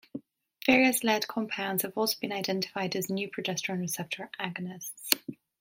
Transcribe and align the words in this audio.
Various 0.65 1.03
lead 1.03 1.27
compounds 1.27 1.83
have 1.83 1.95
also 1.95 2.17
been 2.19 2.31
identified 2.31 2.95
as 2.95 3.07
new 3.07 3.29
progesterone 3.29 3.81
receptor 3.81 4.31
agonists. 4.39 5.11